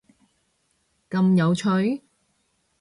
[1.11, 1.69] 咁有趣？！